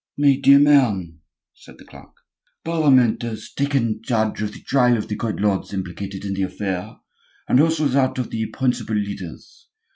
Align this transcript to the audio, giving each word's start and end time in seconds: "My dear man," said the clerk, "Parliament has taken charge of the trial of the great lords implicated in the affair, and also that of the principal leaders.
"My 0.17 0.35
dear 0.41 0.57
man," 0.57 1.19
said 1.53 1.77
the 1.77 1.85
clerk, 1.85 2.11
"Parliament 2.65 3.21
has 3.21 3.51
taken 3.53 4.01
charge 4.01 4.41
of 4.41 4.51
the 4.51 4.59
trial 4.61 4.97
of 4.97 5.07
the 5.07 5.15
great 5.15 5.35
lords 5.39 5.75
implicated 5.75 6.25
in 6.25 6.33
the 6.33 6.41
affair, 6.41 6.95
and 7.47 7.59
also 7.59 7.87
that 7.87 8.17
of 8.17 8.31
the 8.31 8.47
principal 8.47 8.95
leaders. 8.95 9.67